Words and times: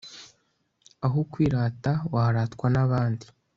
aho 1.05 1.19
kwirata, 1.31 1.91
waratwa 2.13 2.67
n'abandi 2.73 3.25